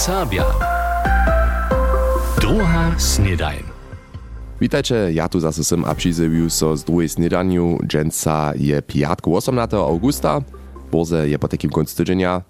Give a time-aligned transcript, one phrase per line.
[0.00, 0.48] Serbia.
[2.40, 3.68] Druga snedajn.
[4.56, 7.76] Witajcie, ja tu zase sem a přizewiu so z druhej snedaniu.
[7.84, 9.76] Dženca je piatku 18.
[9.76, 10.40] augusta,
[10.88, 12.40] borze je po takim koncu tydzienia.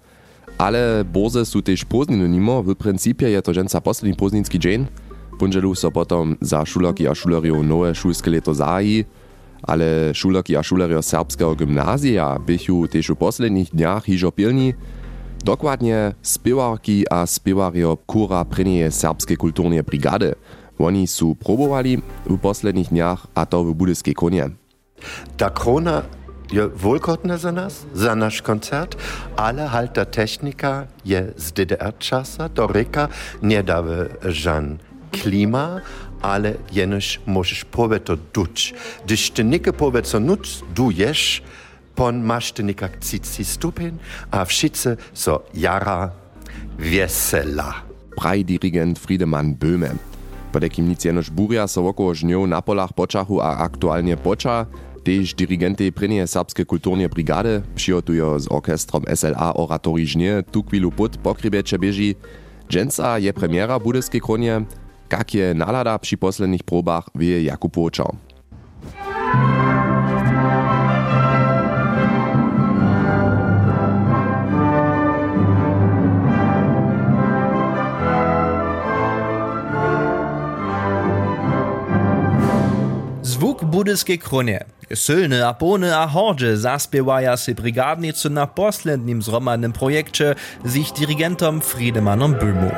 [0.55, 4.87] Ale borze sú tež pozdniny nimo, w principie je to dženca posledný pozdninski dzień.
[5.35, 5.91] Punželu so
[6.39, 9.03] za šulerki a šuleriov nowe šulske leto zaji,
[9.67, 14.71] ale šulerki a šulerio serbskeho gymnázia bychu tež v posledných dniach hižo pilni,
[15.43, 20.35] Dokładnie spiewarki a spiewario kura prenie serbskiej kulturnej brigady.
[20.79, 24.49] Oni su probowali w posledních dniach a to w budyskiej konie.
[25.37, 26.03] Ta krona
[26.51, 28.95] je wohlkotna za nas, za nasz koncert,
[29.35, 33.07] ale halt ta technika je z DDR czasa, to reka
[33.41, 34.77] nie dawe żan
[35.11, 35.81] klima,
[36.21, 38.73] ale jenoż możesz powie to duć.
[39.05, 41.41] Gdyż ty nie powie co nuc, du jesz,
[42.01, 43.97] pon masz ty nikak cici stupen,
[44.31, 46.11] a wszyscy so jara
[46.77, 47.85] wesela.
[48.17, 49.93] Praj dirigent Friedemann Böhme.
[50.51, 54.65] Po takim nic jenož burja so około žnjov na polach počachu a aktualnie poča,
[55.03, 61.17] Tež dirigente prenie serbske kulturne brigady přihotujo z orkestrom SLA Oratorii Žnie tu chwilu put
[61.17, 62.15] pokrybeče bieži.
[62.69, 64.65] Dženca je premiera budyskiej kronie,
[65.07, 68.30] kak je nalada przy posledných probach wie Jakub Vočar.
[83.81, 84.65] Zwuk budyskiej kronie.
[84.95, 91.61] Sylny a pony a horde zaspiewaja si brigadnicy na poslednim zromadnym projekcie z ich dirigentom
[91.61, 92.71] Friedemanom Böhmu.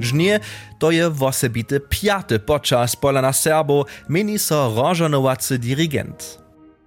[0.00, 0.40] Żnie
[0.78, 6.38] to je wosebity piaty podczas pola na Serbo, meni so rożonowacy dirigent.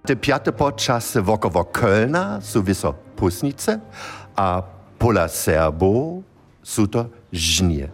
[0.06, 3.80] Te piate podczasy wokoło Kölna są wyso Pusnice,
[4.36, 4.62] a
[4.98, 5.28] pola
[6.64, 7.06] są to.
[7.32, 7.88] Żnie.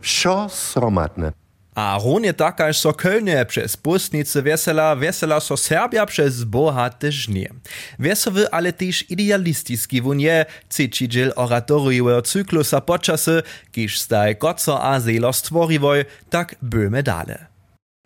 [0.00, 1.32] Wszo sromadne.
[1.74, 7.48] A runie takaż so Kölnie przez Pusnicy wesela, wesela so Serbia przez bohate żnie.
[7.98, 15.32] Wesowy, ale też idealistiski wunie, cyci dziel oratoriowego cyklusa podczasy, kiż staj koco a zelo
[15.32, 17.57] stworiwoj, tak böhme dale.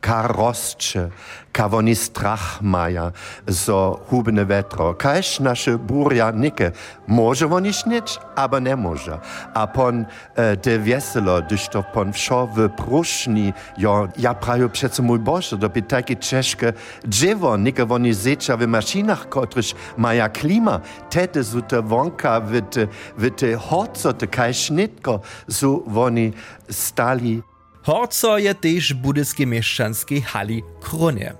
[0.02, 1.10] Karoscze,
[1.52, 3.12] kawoni strach maja,
[3.50, 6.72] so hubne vetro, kaž naše burja nike.
[7.06, 9.18] Może oni śnieć, aber nie może.
[9.54, 10.04] A pon
[10.34, 15.58] e, de weselo, gdyż to pon wszo w pruszni, jo, ja praju przece mój Boże,
[15.58, 16.72] to by takie czeszke
[17.04, 20.80] drzewo, nike oni zecza w maszynach, kotryż maja klima,
[21.10, 22.86] tete su te wonka w te,
[23.18, 26.32] w te hoco, te kaž nitko, su oni
[26.70, 27.42] stali
[27.82, 31.34] Horco je też budyskiej mieszczanskiej hali Kronie.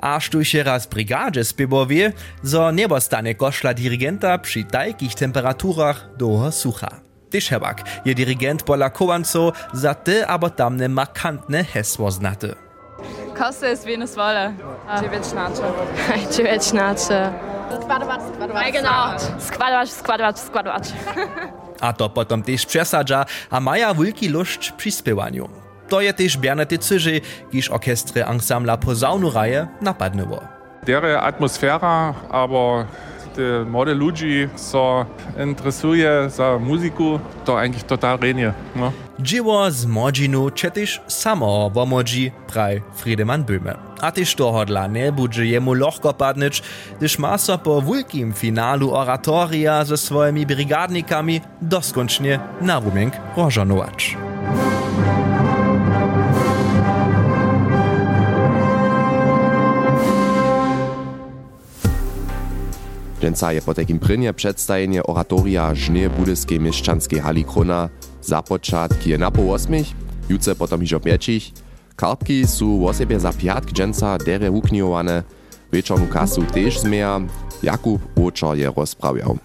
[0.00, 2.12] A sztusie raz brigadzie spiewowie,
[2.42, 6.90] zo niebo stanie koszla dirigenta przy takich temperaturach doho sucha.
[7.30, 12.54] Tyż hebak je dirigent pola kowanco za te abo tamne markantne hesło znaty.
[13.38, 14.52] Kosta jest Venezuela.
[15.02, 15.62] Dziewięćnacze.
[16.36, 17.32] Dziewięćnacze.
[17.82, 18.72] Składować, składować.
[18.72, 19.18] Genau.
[19.38, 20.92] Składować, składować, składować.
[21.80, 25.59] A to potom też przesadza, a maja wielki luszcz przy spiewaniu.
[25.90, 27.20] To je też bierne te cyży,
[27.52, 30.40] kiż orkestry ensembla Posaunu Reihe napadnyło.
[30.86, 32.86] Dere atmosfera, aber
[33.36, 35.06] te młode ludzi, co
[35.42, 38.52] interesuje za muzyku, to eigentlich total renie.
[38.76, 38.92] No.
[39.20, 43.74] Dzieło z modzinu četyž samo womodzi praj Friedemann Böhme.
[44.00, 46.62] A tyž to hodla ne budže jemu lohko padnič,
[46.98, 54.29] gdyż ma so po wielkim finalu oratoria ze swoimi brigadnikami doskoncznie na rumienk rożonować.
[63.20, 67.88] Dženca je po takim prynje przedstajenje oratoria Żnie budyskiej mieszczanskiej hali Krona
[68.22, 69.86] za początki je na po osmich,
[70.28, 71.52] juce potom hižo pięcich.
[71.96, 75.22] Kartki su osebie za piatk dženca dere uknijowane,
[75.72, 76.74] wieczornu kasu też
[77.62, 79.38] Jakub Oczar je rozprawiał.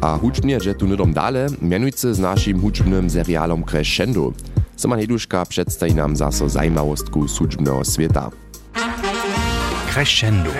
[0.00, 4.32] A hudźbnie, że tu nudom dale, mianujcy z naszym hudźbnym serialom Crescendo.
[4.76, 8.30] Sema Heduszka przedstawi nam zaso zajmawostku hudźbnego świata.
[9.92, 10.50] Crescendo.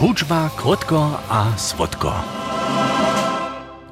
[0.00, 2.08] Hudžba krótko a słodko.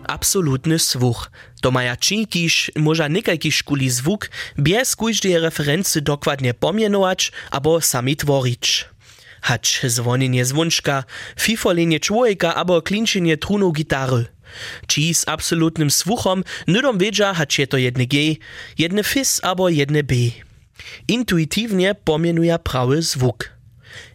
[0.09, 1.31] absolutny słuch.
[1.61, 8.89] To maja činkiš, może nekajki škuli zwuk, bez kujždej referency dokładnie pomienować albo sami tvorić.
[9.41, 11.05] Hać dzwonienie dzwonczka,
[11.41, 14.25] fifolenie człowieka albo klinczenie trunu gitary.
[14.89, 18.37] Ci z absolutnym słuchom nudom wiedzia, hać je to jedne G,
[18.79, 20.15] jedne fis albo jedne B.
[21.09, 23.58] Intuitywnie pomienuje prawy zwuk.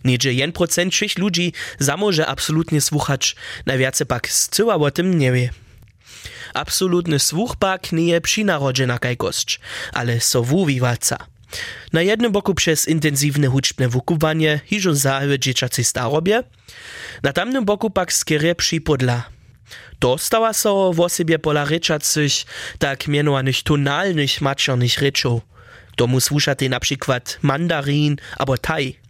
[0.04, 3.36] Niedzie 1% všich ludzi zamože absolutnie słuchać,
[3.66, 5.50] najwiace pak zcyła o tym nie wie.
[6.54, 9.60] Absolutny słuch pak nie je przynarodzena kajkość,
[9.94, 11.18] ale sowuwiwalca.
[11.94, 16.44] Na jednym boku przez intensywne huczbne wukubanie hiżo zahyły dzieciacy starobie,
[17.24, 19.24] na tamnym boku pak skierie przypodla.
[20.00, 22.34] To stała so w osobie pola ryczacych,
[22.80, 25.42] tak mianowanych tonalnych maczernych ryczów.
[25.96, 29.03] Tomu słuchaty na przykład mandarin albo taj.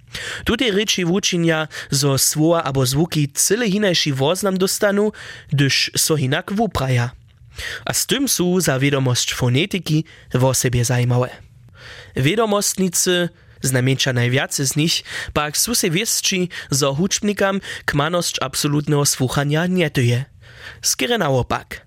[0.46, 5.12] Tutaj ryczy wuczynia, zo słowa albo zvuki cyle hinajszy woznam dostanu,
[5.52, 7.12] gdyż so hinak wupraja.
[7.86, 11.30] A z tym są za wiadomość fonetyki w osobie zajmowe.
[12.16, 13.30] Wiadomostnicy,
[13.62, 20.33] znamienča najwiacy z nich, pak su se wieszczy, zo huczbnikam kmaność absolutnego słuchania nie tuje.
[20.82, 21.86] Skiery naopak.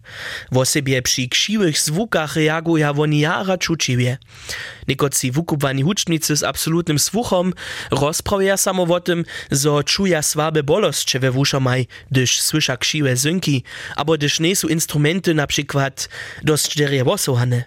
[0.52, 4.18] W osobie przy krzywych zwukach reagują oni jara czuciwie.
[4.88, 7.52] Niekoci wukubwani hucznicy z absolutnym słuchom
[7.90, 9.24] rozprawia samo o tym,
[9.86, 13.64] czuja słabe bolosće we wuszomaj, gdyż słysza krzywe zynki,
[13.96, 16.08] albo gdyż nie są instrumenty na przykład
[16.42, 17.64] dość deriewosowane.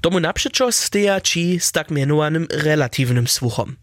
[0.00, 3.76] Tomu naprzeczo steja ci z tak mianowanym relatywnym słuchom.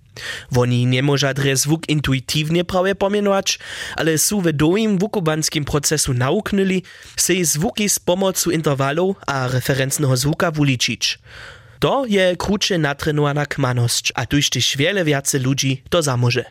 [0.52, 3.60] Woni nie może zwuk intuitywnie prawie pomienować,
[3.96, 6.84] ale su w doim wukubanskim procesu nauknęli
[7.18, 11.20] se zvuki z pomocą interwalów a referencnego zvuka wuliczyć.
[11.80, 16.46] To je krucze natrenowana kmaność, a tuż też wiele więcej ludzi to zamoże.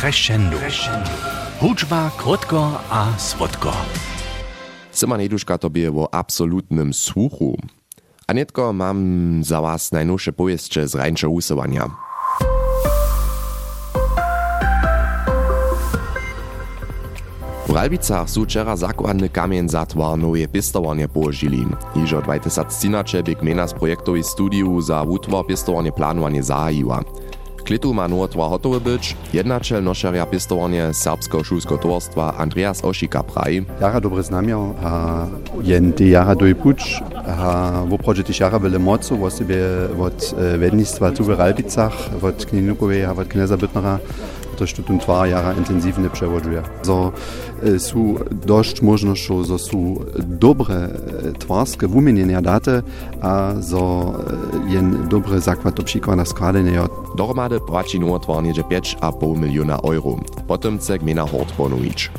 [0.00, 0.56] Crescendo.
[1.60, 3.72] Hudźba krótko a słodko.
[4.92, 7.58] Syma Neduška tobie o absolutnym słuchu.
[8.26, 12.05] A netko mam za was najnowsze powieście z rańcze usuwania.
[17.66, 21.66] W Ralbicach su wczera zakładny kamień za twarnowe pistowanie położyli.
[22.04, 27.00] Iżo 2013 bieg mena z projektowej studiu za utwar pistowanie planowanie zahajiła.
[27.64, 33.64] Klitu ma notwar hotowy być, jednačel nošerja pistowanie serbskiego šulskiego towarstwa Andreas Ošika praj.
[33.80, 35.26] Jara dobre znamio, a
[35.62, 39.58] jen te jara doj puč, a w oprodzie tych jara byle mocu, wo sobie
[40.00, 41.92] od wednictwa tu w Ralbicach,
[42.22, 43.98] od Kninukowej, a od Kneza Bytnera,
[44.56, 46.62] tu dva jara intenzivne przewodzuje.
[47.62, 48.14] E, su
[48.46, 52.82] dość możnością, so su dobre e, twarskie wumienienia date,
[53.20, 54.14] a so
[54.68, 56.88] e, jen dobre zakład obsikwana składenia.
[57.16, 60.16] Dohromady płaci notwar niedzie 5,5 miliona euro.
[60.46, 62.10] Potem chce gmina Hort ponowić.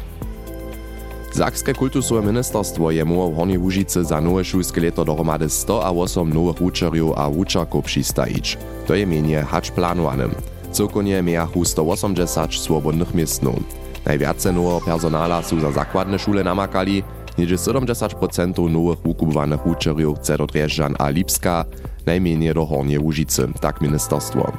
[1.32, 6.62] Sakske kultusowe ministerstwo je mu w Hornej Łužice za nowe šulske leto dohromady 108 nowych
[6.62, 8.58] uczerjów a uczerków przystajić.
[8.88, 10.57] To je mienie hacz planowanym.
[10.72, 13.60] Cokonie miachu 180 swobodnych miestnów.
[14.06, 17.04] Najwiace nowo personala su za zakładne szule namakali,
[17.38, 21.66] niedzie 70% nowych wukupowanych uczerjów chce do Drjeżdżan a Lipska,
[22.06, 24.52] najmniej do Hornej Łužice, tak ministerstwo.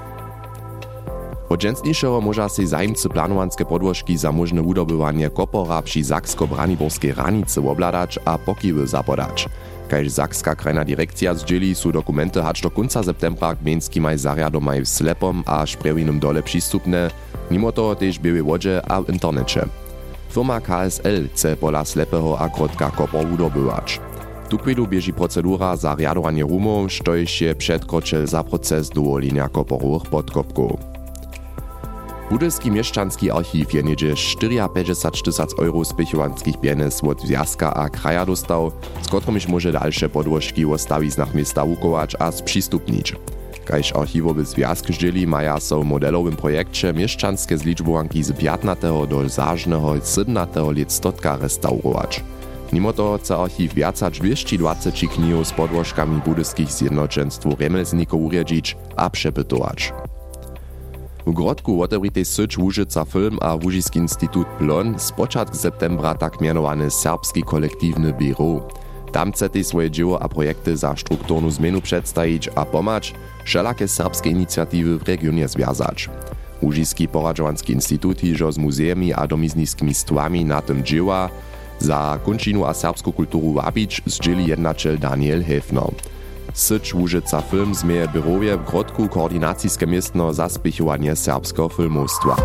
[1.48, 8.18] Od dżęsniejszego może się zajmcy planowanskie podłożki za możne udobywanie kopora przy saksko-braniborskiej ranicy obladać
[8.24, 9.48] a pokiwy zapodać.
[9.88, 15.42] Kaž Sakska krajna direkcja zdzieli su dokumenty hacz do końca septembra gmieńskimaj zariadomaj w Slepom
[15.46, 17.10] a Szprewinym dole przystupne,
[17.50, 19.64] mimo toho też były łodzie a w internecie.
[20.30, 24.00] Firma KSL chce pola Slepeho a krotka kopor udobywać.
[24.48, 30.97] Tu kwidu bieži procedura za riadowanie rumów, štož je przedkročel za proces dovolenia koporowych podkopków.
[32.30, 38.72] Budyski mieszczanski archiw je niedzie 54 tysac euro spěchowanskich pienes od Zjazka a kraja dostał,
[39.02, 43.16] z którymiž może dalsze podłożki ostawić nach miasta łukować a sprzystupnić.
[43.64, 49.94] Kaž archiwowy związk zdzieli maja so w modelowym projekcie mieszczanskie zliczbowanki z 15 do zażnego
[50.14, 52.24] 17 lat stotka restaurować.
[52.72, 59.10] Mimo toho chce archiv viac aż 220 knihov z podłożkami budyskich zjednoczenstw remelzników urjedzić a
[59.10, 59.92] przepytować.
[61.28, 66.90] W Grodku otewritej syć Łużyca Film a Łużyski Instytut Plon z początku septembra tak mianowany
[66.90, 68.68] Serbski Kolektywny Biro.
[69.12, 74.98] Tam chcete swoje dzieło a projekty za strukturną zmianu przedstawić a pomać wszelakie serbskie inicjatywy
[74.98, 76.10] w regionie związać.
[76.62, 81.30] Łużyski Poradżowanski Instytut hiżo z muzeami a domizniskimi stwami na tym dzieła
[81.78, 85.92] za kunčinu a serbsku kulturu wabić zdzieli jednačel Daniel Hefner.
[86.58, 92.36] Syć Łużyca Film zmieje biurowie w Grodku koordynacijskie miestno za spěchowanie serbskiego filmowstwa.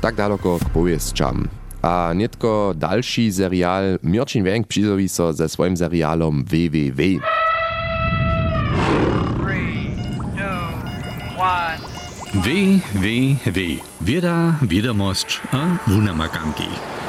[0.00, 1.48] Tak daleko k powiesćam.
[1.82, 7.20] A netko dalszy serial Mirčin Wenk přizoví so ze swoim serialom WWW.
[12.34, 13.80] W, W, W.
[14.00, 17.01] Wieda, wiadomość a wunamakanki.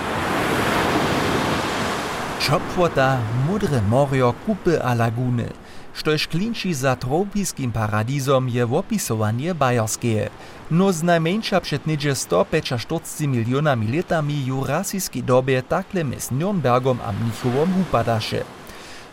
[2.43, 5.47] Chopwota, mudre morio, kupy a laguny.
[5.95, 10.27] Štož klinči za tropiskim paradizom je opisowanie bajerskie.
[10.67, 18.43] No z najmniejsza przed niedzie 145 milionami latami jurasiskiej dobie takle Nürnbergom a Mnichowom upadaše.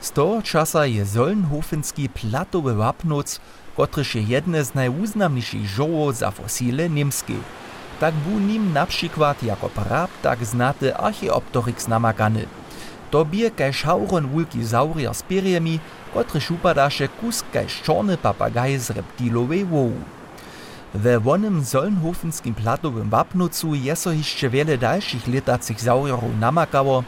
[0.01, 3.41] Z toho časa je Zolnhofenski platowy wapnuc,
[3.77, 7.39] kotryż je jedne z najwuznamniejszych żołów za fosile niemskie.
[8.01, 12.60] Tak był nim na przykład jako prab tak znaty Archeopteryx namakany.
[13.11, 15.79] To bie kaj šauron wulki zaurier z perjemi,
[16.15, 20.01] kotryż upadaše kus kaj czorny papagaj z reptilowej wołu.
[20.95, 27.05] We wonym Zolnhofenskim platowym wapnucu je so jeszcze wiele dalszych latacych zaurierów namakało,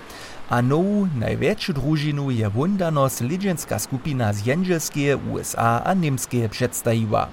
[0.51, 7.29] a nowu największą drużinu je wundano sledźenska skupina z Jędrzelskie, USA a Niemskie przedstawiła.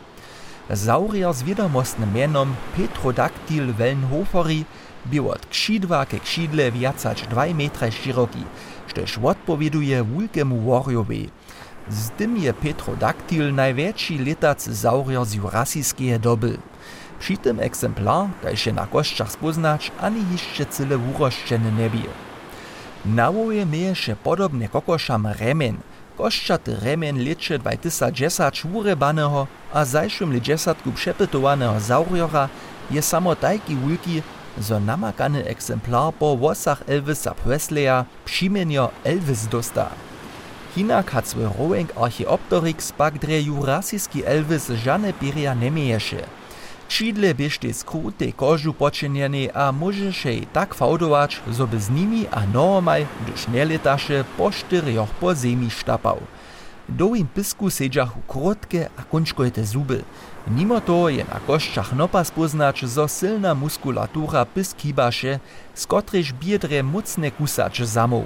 [0.69, 4.65] Zaurier z wiadomostnym mianom Petrodactyl Wellenhoferi
[5.05, 8.43] był od krzydła ke krzydle wiacać 2 metra szeroki,
[8.87, 11.29] štož odpowieduje wulkemu worjowej.
[11.89, 16.57] Z tym je Petrodactyl największy letacy zaurier z jurasijskiej doby.
[17.19, 22.09] Przy tym egzemplar, kajż się na kościach spoznać, ani jeszcze cyle uroszczeny nie bie.
[23.05, 25.77] Na łowie mieje się podobnie kokoszam remen.
[26.17, 32.49] Koszczaty remen lecze 2010 urebanego, a zajszym le dziesiątku przepytowanego zauriera
[32.91, 34.21] je samo tajki wulki,
[34.57, 39.89] zo namakany egzemplar po włosach Elvisa Presleya przymienio Elvis dosta.
[40.75, 46.23] Hinak hat swój rołęk Archeopteryx pak dre jurasijski Elvis żane peria nie mieješe.
[46.89, 52.45] Krzidle biešte skróty kożu poczynieni a może się tak fałdować, zo by z nimi a
[52.45, 56.17] normaj, gdyż nie letaše, po czterech po zemi sztapał.
[56.89, 60.03] Do im pisku sedzachu krótkie a kunčkojte zuby.
[60.49, 65.39] Mimo to je na koščach nopa spoznać, zo silna muskulatura pysk hibaše,
[65.75, 65.85] z
[66.41, 68.25] biedre mocne kusać zamów.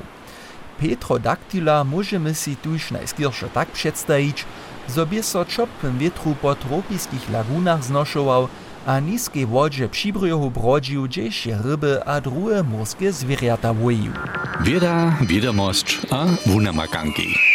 [0.79, 4.45] Petrodactyla możemy si tuż najskierszo tak przedstawić,
[4.87, 8.47] zo by so czopym wietru po tropiskich lagunach znoszował,
[8.85, 14.13] a niskiej wodzie przybryjohu brodził, gdzieś ryby a drugie morskie zwierzęta wojił.
[14.61, 17.52] Wieda, wiadomość a wunamakanki.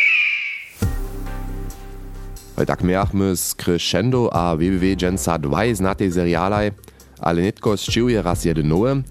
[2.66, 6.70] Tak miachmy z Crescendo a www.gensa 2 znatej serialaj,
[7.20, 9.02] ale nitko zčiuje raz jeden nowy.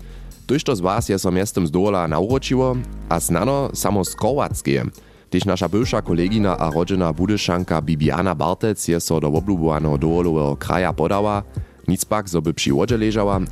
[0.47, 2.75] Tuž to z was je so miestem z dola nauročiło,
[3.09, 4.83] a znano samo z Korwackie.
[5.29, 10.93] Tyž nasza bywsza kolegina a rodzina Budyszanka Bibiana Bartec je so do oblubowanego dołowego kraja
[10.93, 11.43] podała,
[11.87, 12.53] nic pak zoby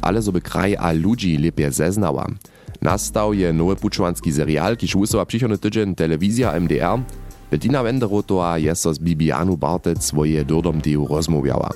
[0.01, 2.27] ale zoby kraj a ludzi lepiej zeznała.
[2.81, 6.99] Nastał je nowy puczwanski serial, kiż usowa przychodny tydzień telewizja MDR,
[7.51, 11.69] Bettina Wenderotoa je so z Bibianu Bartec swoje dordomdeju rozmawiała.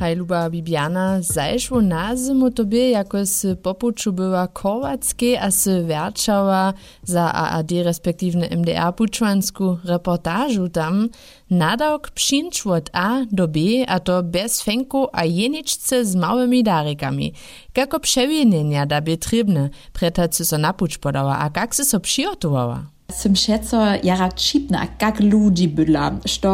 [0.00, 6.72] Hej, luba Bibiana, zajszło na zimu tobie, jako s popuczu była Korwackie, a s werczała
[7.02, 11.08] za AAD, respektywnie MDR puczwansku reportażu tam,
[11.50, 17.32] nadawk przyjść od A do B, a to bez fenku a jeniczce z małymi darykami.
[17.72, 22.95] Kako przewienienia da by trybne, pretacy so napucz podała, a jak se so przygotowała?
[23.12, 26.50] Sem šeco jara čipna, kak ludzi bydla, što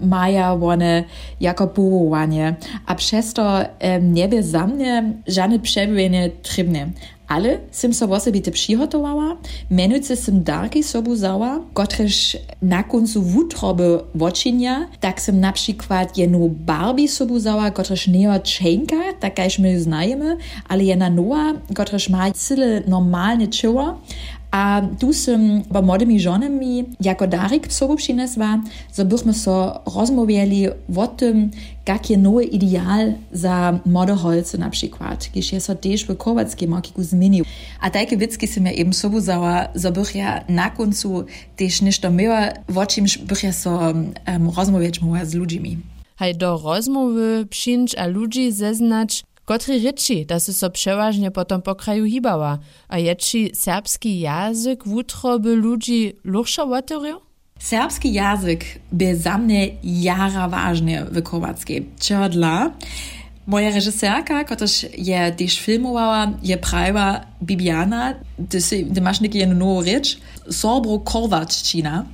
[0.00, 1.04] maja one
[1.40, 6.90] jako powołanie, a przez to um, nie by za mnie żadne przebywanie trybne.
[7.28, 9.36] Ale sem so osobite przygotowała,
[9.70, 16.48] menujce sem darki sobu zała, kotreż na końcu wutroby wočinia, tak sem na przykład jedną
[16.48, 20.36] Barbie sobu zała, kotreż nie od Czenka, tak jak my znajemy,
[20.68, 24.00] ale jedna nowa, kotreż ma cyle normalne czoło,
[24.52, 28.58] A tu sem v mladými ženami, jako Darik Psobovšines var,
[28.92, 31.50] så bychom so rozmověli o tom,
[31.88, 37.44] jak je nový ideál za modoholce například, když je so tež v Kovackém okiku změnil.
[37.80, 41.26] A také vždycky jsem ja eben sobu zała, so bych ja na koncu
[41.56, 44.14] tež nešto měla, o čemž bych ja so um,
[44.56, 45.78] rozmověč mohla s ludźmi.
[46.16, 51.74] Haj do rozmowy, przyjęć a ludzi zeznać, Kotry ryczy, da sy so przeważnie potom po
[51.74, 57.20] kraju hibała, a ječi serbski jazyk wutroby ludzi luchsza wateriu?
[57.58, 61.86] Serbski jazyk by za mnie jara ważny w Kowackiej.
[62.00, 62.70] Czerdla,
[63.46, 68.14] moja reżyserka, kotreż je też filmowała, je prawa Bibiana,
[68.48, 68.58] ty,
[69.00, 70.18] masz niekie jedną nową rzecz,
[70.50, 72.04] Sobro Korwaczcina,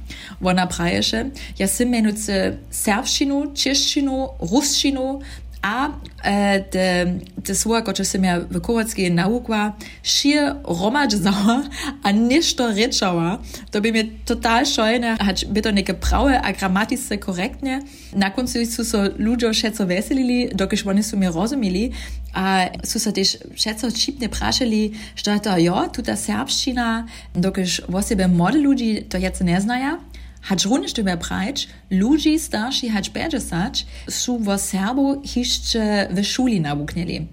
[0.44, 5.20] ona prajesze, ja sy menuce serbszczynu, czeszczynu, ruszczynu,
[5.66, 5.90] a
[6.22, 7.06] e, te,
[7.44, 11.62] te słowa, które się ja w Kowackiej naukła, schier romać zała,
[12.02, 13.38] a ništo rečała,
[13.70, 17.82] to by mnie total szojne, hać by to neke prawe a gramatyce korektne.
[18.12, 21.90] Na końcu su so ludzie všetko veselili, dokiż oni su mi rozumili,
[22.32, 28.58] a so też všetko čipne prašali, što to jo, tuta serbština, dokiż o sebe młode
[28.58, 29.98] ludzi to jetzt nie znaja,
[30.94, 37.26] Tebe prajč, ludzi starši hać beđesać su vo Serbu hišće v šuli nabuknili.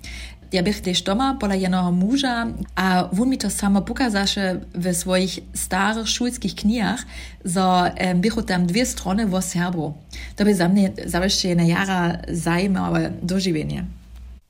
[0.54, 5.40] Ja bych też doma pola jednoho muža a on mi to samo pokazaše w swoich
[5.54, 7.06] starych szulskich knihach,
[7.46, 9.94] so um, bychu tam dwie strony vo Serbu.
[10.36, 13.86] To by za mnie zawsze jedna jara zajmowe dożywienie.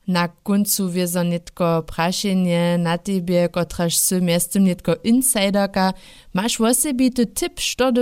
[0.06, 5.92] Na końcu wiezo nitko prašenje na tebie, kotraž sy miestem nitko insiderka,
[6.34, 7.92] masz wosebity tip, što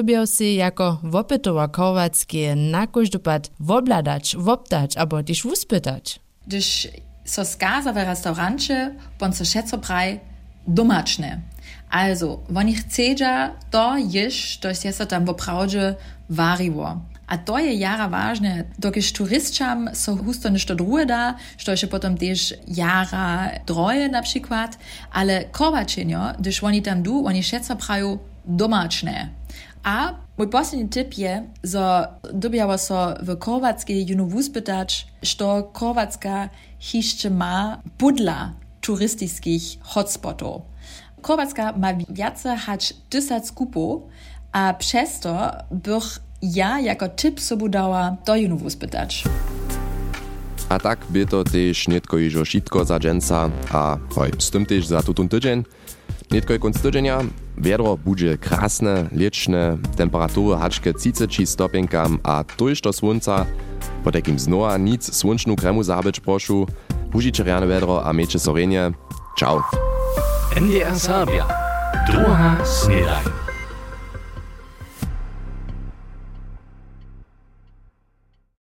[0.54, 6.20] jako wopytowa kowackie na koždopad wobladać, wobdać, abo tiž wuspytać.
[6.46, 6.88] Gdyż
[7.24, 10.20] so skaza w restaurancie, bon so šeco praj
[10.66, 11.40] domačne.
[11.90, 15.94] Also, oni chcedza to jeść, to so tam prawdzie
[16.30, 17.11] wariło.
[17.32, 22.18] A to je jara ważne, dokiż turystom so husto nešto drugie da, što się potem
[22.18, 24.78] też jara droje na przykład,
[25.12, 29.28] ale kowaczynio, gdyż oni tam du, oni šeco prają domačne.
[29.82, 36.48] A mój posledný tip je, że dobiała so w Korwackiej juno wuspytać, što Korwacka
[36.78, 40.62] hiszcze ma budla turystycznych hotspotów.
[41.22, 44.02] Korwacka ma więcej hać tysac skupów,
[44.52, 49.24] a przez to bych ja jako tip sobu dała do juno wuspytać.
[50.68, 54.86] A tak by to też nitko iżo šitko za dżęca, a hoj, z tym też
[54.86, 55.64] za tutun tydzień.
[56.30, 57.18] Nitko konc tydzienia,
[57.58, 63.46] wiadro będzie krasne, liczne, temperatury haczke 30 stopienkam, a tuż do słońca,
[64.04, 66.54] po takim znowa nic słonczną kremu zabyć proszę,
[67.14, 68.92] użycie rane wiadro a miecze sorenie.
[69.38, 69.62] Ciao.
[70.56, 71.46] NDR Sabia.
[72.06, 73.51] Druga Snedaj.